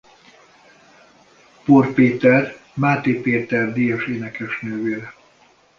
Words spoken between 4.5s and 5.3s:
nővére.